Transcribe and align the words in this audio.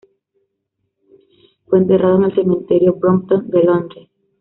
Fue 1.67 1.77
enterrado 1.77 2.15
en 2.17 2.23
el 2.23 2.33
Cementerio 2.33 2.93
Brompton 2.95 3.51
de 3.51 3.61
Londres. 3.63 4.09